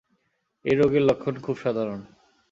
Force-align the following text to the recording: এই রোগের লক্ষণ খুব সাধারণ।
এই 0.65 0.75
রোগের 0.75 1.03
লক্ষণ 1.03 1.35
খুব 1.39 1.55
সাধারণ। 1.57 1.99